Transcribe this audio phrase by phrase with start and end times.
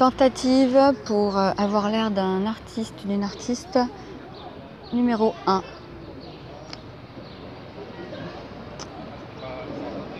[0.00, 3.78] Tentative pour euh, avoir l'air d'un artiste, d'une artiste
[4.94, 5.62] numéro 1.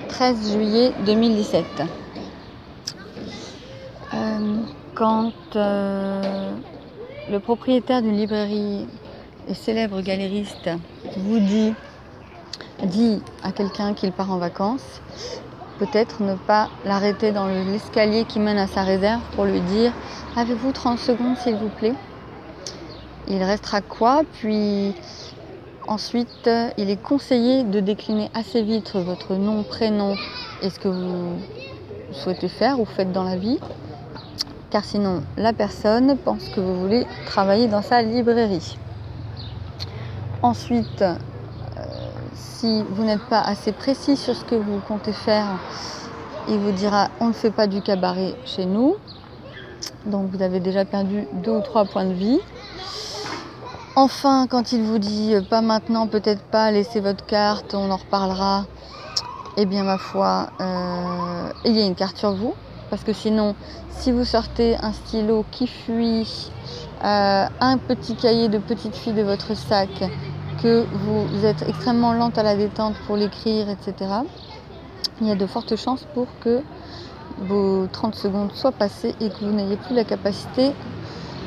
[0.07, 1.65] 13 juillet 2017.
[4.13, 4.57] Euh,
[4.95, 6.53] quand euh,
[7.31, 8.87] le propriétaire d'une librairie
[9.49, 10.69] et célèbre galériste
[11.17, 11.73] vous dit,
[12.83, 15.01] dit à quelqu'un qu'il part en vacances,
[15.81, 19.93] peut-être ne pas l'arrêter dans l'escalier qui mène à sa réserve pour lui dire
[20.37, 21.95] Avez-vous 30 secondes s'il vous plaît?
[23.29, 24.23] Il restera quoi?
[24.35, 24.95] Puis
[25.89, 30.17] ensuite, il est conseillé de décliner assez vite votre nom, prénom
[30.61, 31.39] et ce que vous
[32.13, 33.59] souhaitez faire ou faites dans la vie.
[34.69, 38.77] Car sinon, la personne pense que vous voulez travailler dans sa librairie.
[40.43, 41.03] Ensuite,
[42.35, 45.59] si vous n'êtes pas assez précis sur ce que vous comptez faire,
[46.49, 48.97] il vous dira on ne fait pas du cabaret chez nous.
[50.07, 52.41] Donc vous avez déjà perdu deux ou trois points de vie.
[53.97, 58.65] Enfin, quand il vous dit pas maintenant, peut-être pas, laissez votre carte, on en reparlera,
[59.57, 62.55] eh bien ma foi, euh, il y a une carte sur vous.
[62.89, 63.55] Parce que sinon,
[63.91, 66.51] si vous sortez un stylo qui fuit,
[67.05, 69.89] euh, un petit cahier de petite fille de votre sac,
[70.63, 73.95] que vous êtes extrêmement lente à la détente pour l'écrire, etc.,
[75.21, 76.63] il y a de fortes chances pour que
[77.39, 80.73] vos 30 secondes soient passées et que vous n'ayez plus la capacité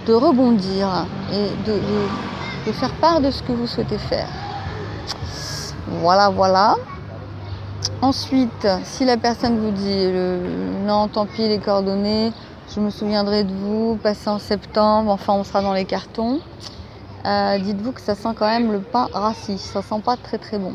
[0.06, 4.28] de rebondir et de, faire part de ce que vous souhaitez faire.
[6.02, 6.76] Voilà, voilà.
[8.02, 10.08] Ensuite, si la personne vous dit
[10.86, 12.32] non, tant pis, les coordonnées,
[12.74, 16.40] je me souviendrai de vous, passez en septembre, enfin on sera dans les cartons.
[17.26, 20.58] Euh, dites-vous que ça sent quand même le pain rassis, ça sent pas très très
[20.58, 20.74] bon.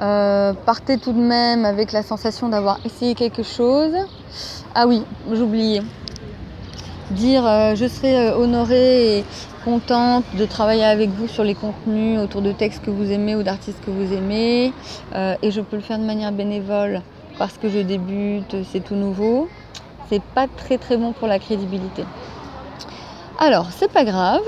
[0.00, 3.92] Euh, partez tout de même avec la sensation d'avoir essayé quelque chose.
[4.74, 5.82] Ah oui, j'oubliais.
[7.12, 9.24] Dire euh, je serai honorée et
[9.64, 13.44] contente de travailler avec vous sur les contenus autour de textes que vous aimez ou
[13.44, 14.72] d'artistes que vous aimez.
[15.14, 17.00] et je peux le faire de manière bénévole
[17.38, 19.48] parce que je débute, c'est tout nouveau.
[20.08, 22.04] C'est pas très très bon pour la crédibilité.
[23.38, 24.42] Alors, c'est pas grave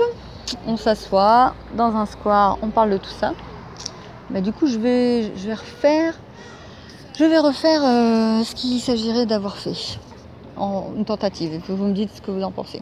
[0.67, 3.33] on s'assoit dans un square, on parle de tout ça.
[4.29, 6.13] Bah, du coup, je vais, refaire,
[7.83, 9.97] euh, ce qu'il s'agirait d'avoir fait
[10.57, 11.61] en une tentative.
[11.67, 12.81] Vous me dites ce que vous en pensez.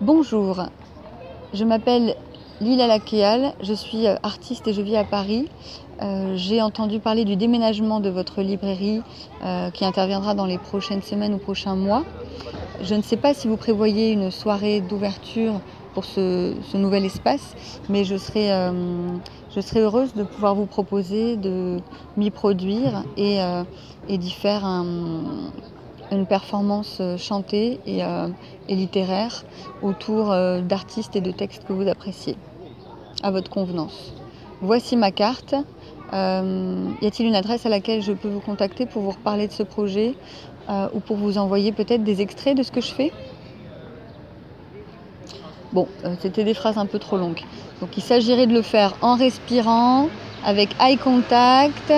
[0.00, 0.62] Bonjour,
[1.52, 2.14] je m'appelle
[2.60, 5.48] Lila Lakéal, je suis euh, artiste et je vis à Paris.
[6.00, 9.02] Euh, j'ai entendu parler du déménagement de votre librairie
[9.74, 12.04] qui interviendra dans les prochaines semaines ou prochains mois.
[12.80, 15.60] Je ne sais pas si vous prévoyez une soirée d'ouverture
[15.94, 17.56] pour ce, nouvel espace,
[17.88, 19.18] mais je serais, euh,
[19.74, 21.78] heureuse de pouvoir vous proposer de
[22.16, 23.64] m'y produire et, euh,
[24.08, 28.28] d'y faire une performance chantée euh,
[28.68, 29.44] et littéraire
[29.82, 30.28] autour
[30.62, 32.36] d'artistes et de textes que vous appréciez,
[33.24, 34.12] à votre convenance.
[34.60, 35.56] Voici ma carte.
[36.12, 39.62] Y a-t-il une adresse à laquelle je peux vous contacter pour vous reparler de ce
[39.62, 40.16] projet
[40.68, 43.12] euh, ou pour vous envoyer peut-être des extraits de ce que je fais?
[45.72, 47.40] Bon, euh, c'était des phrases un peu trop longues.
[47.80, 50.08] Donc il s'agirait de le faire en respirant,
[50.42, 51.92] avec eye contact,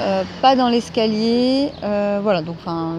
[0.00, 1.72] euh, pas dans l'escalier.
[1.82, 2.98] voilà, donc enfin,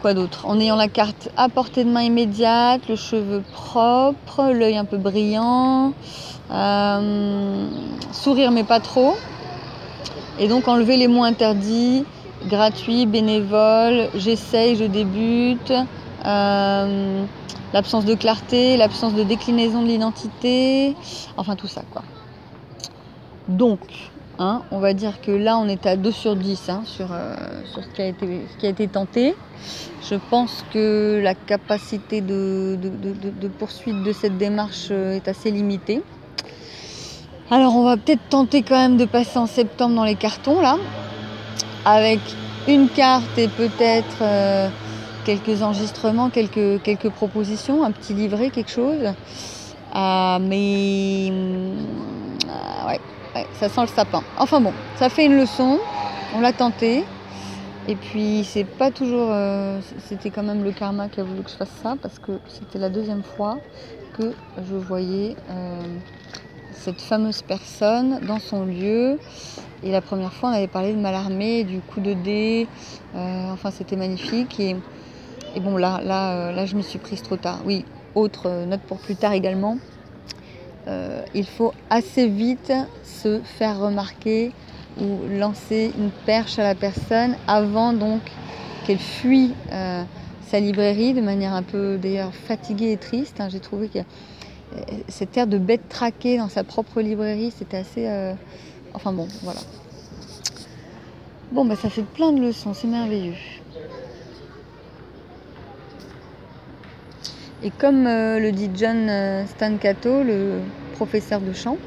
[0.00, 0.46] quoi d'autre?
[0.46, 4.98] En ayant la carte à portée de main immédiate, le cheveu propre, l'œil un peu
[4.98, 5.94] brillant,
[8.12, 9.16] sourire mais pas trop.
[10.38, 12.04] Et donc enlever les mots interdits,
[12.48, 15.72] gratuit, bénévole, j'essaye, je débute,
[16.26, 17.24] euh,
[17.72, 20.94] l'absence de clarté, l'absence de déclinaison de l'identité,
[21.36, 22.02] enfin tout ça quoi.
[23.48, 23.80] Donc,
[24.38, 27.34] hein, on va dire que là on est à 2 sur 10 hein, sur, euh,
[27.72, 29.34] sur ce, qui a été, ce qui a été tenté.
[30.02, 36.02] Je pense que la capacité de, de poursuite de cette démarche euh, est assez limitée.
[37.48, 40.76] Alors on va peut-être tenter quand même de passer en septembre dans les cartons là
[41.84, 42.18] avec
[42.66, 44.68] une carte et peut-être euh,
[45.24, 49.14] quelques enregistrements, quelques, propositions, un petit livret, quelque chose.
[49.92, 51.32] Ah, mais
[52.50, 54.24] ah, ouais, ça sent le sapin.
[54.38, 55.78] Enfin bon, ça fait une leçon,
[56.34, 57.04] on l'a tenté.
[57.86, 59.28] Et puis c'est pas toujours.
[59.30, 59.78] Euh,
[60.08, 62.80] c'était quand même le karma qui a voulu que je fasse ça parce que c'était
[62.80, 63.58] la deuxième fois
[64.18, 64.34] que
[64.68, 65.80] je voyais euh,
[66.78, 69.18] cette fameuse personne dans son lieu.
[69.82, 72.66] Et la première fois, on avait parlé de Malarmé, du coup de dé.
[73.14, 74.58] Euh, enfin, c'était magnifique.
[74.60, 74.76] Et,
[75.60, 77.60] bon, là, là, euh, là, je me suis prise trop tard.
[77.64, 77.84] Oui,
[78.14, 79.78] autre note pour plus tard également.
[80.88, 84.52] Euh, il faut assez vite se faire remarquer
[85.00, 88.20] ou lancer une perche à la personne avant donc
[88.86, 89.52] qu'elle fuit
[90.46, 93.40] sa librairie de manière un peu d'ailleurs fatiguée et triste.
[93.40, 93.48] Hein.
[93.50, 94.02] J'ai trouvé que euh,
[95.08, 98.06] cette air de bête traquée dans sa propre librairie, c'était assez.
[98.06, 98.34] Euh,
[98.94, 99.60] enfin bon, voilà.
[101.52, 103.34] Bon, bah ça fait plein de leçons, c'est merveilleux.
[107.62, 109.10] Et comme euh, le dit John
[109.46, 110.60] Stancato, le
[110.94, 111.78] professeur de chant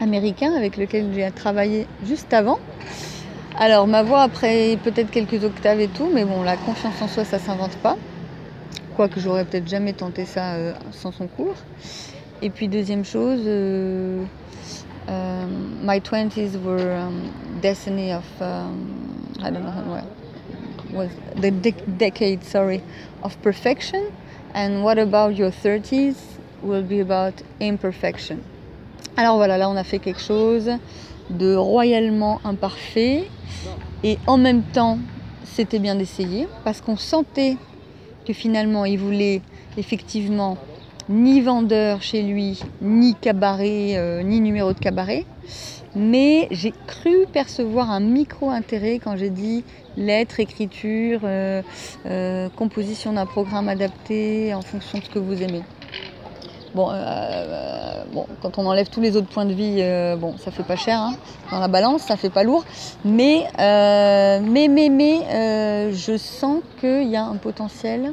[0.00, 2.58] américain avec lequel j'ai travaillé juste avant,
[3.58, 7.24] alors ma voix après peut-être quelques octaves et tout, mais bon, la confiance en soi,
[7.24, 7.96] ça s'invente pas.
[8.96, 11.56] Quoique j'aurais peut-être jamais tenté ça euh, sans son cours.
[12.42, 14.24] Et puis deuxième chose, euh,
[15.08, 15.46] euh,
[15.82, 17.30] my 20s were um,
[17.60, 18.88] destiny of, um,
[19.40, 20.02] I don't know how
[20.92, 21.08] was
[21.40, 21.50] the
[21.98, 22.82] decade, sorry,
[23.22, 24.02] of perfection.
[24.54, 26.16] And what about your 30s
[26.62, 28.38] will be about imperfection.
[29.16, 30.70] Alors voilà, là on a fait quelque chose
[31.30, 33.28] de royalement imparfait
[34.02, 34.98] et en même temps
[35.44, 37.56] c'était bien d'essayer parce qu'on sentait
[38.26, 39.42] que finalement il voulait
[39.76, 40.56] effectivement
[41.08, 45.24] ni vendeur chez lui, ni cabaret, euh, ni numéro de cabaret.
[45.94, 49.62] Mais j'ai cru percevoir un micro-intérêt quand j'ai dit
[49.96, 51.60] lettres, écriture, euh,
[52.06, 55.62] euh, composition d'un programme adapté en fonction de ce que vous aimez.
[56.74, 60.38] Bon, euh, euh, bon, quand on enlève tous les autres points de vie, euh, bon,
[60.38, 61.14] ça fait pas cher hein.
[61.50, 62.64] dans la balance, ça fait pas lourd.
[63.04, 68.12] Mais, mais, mais, mais, je sens qu'il y a un potentiel.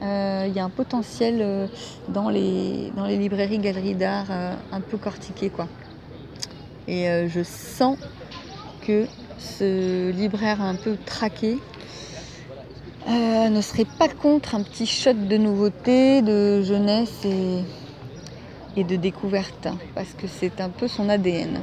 [0.00, 1.68] Il y a un potentiel
[2.08, 4.26] dans, les, dans les librairies, galeries d'art
[4.72, 5.68] un peu cortiqué, quoi.
[6.88, 7.96] Et je sens
[8.84, 9.06] que
[9.38, 11.58] ce libraire un peu traqué
[13.06, 17.60] ne serait pas contre un petit shot de nouveauté, de jeunesse et,
[18.76, 21.60] et de découverte, parce que c'est un peu son ADN.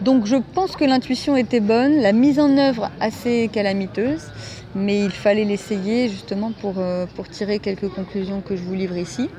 [0.00, 4.26] Donc je pense que l'intuition était bonne, la mise en œuvre assez calamiteuse,
[4.74, 8.96] mais il fallait l'essayer justement pour, euh, pour tirer quelques conclusions que je vous livre
[8.96, 9.30] ici.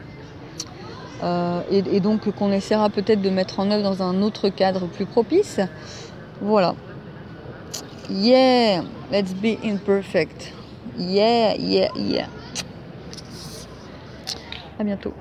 [1.24, 5.06] Euh, et, donc qu'on essaiera peut-être de mettre en œuvre dans un autre cadre plus
[5.06, 5.60] propice.
[6.42, 6.76] Voilà.
[8.10, 10.54] Yeah, let's be imperfect.
[10.98, 12.28] Yeah, yeah, yeah.
[14.80, 15.14] À bientôt.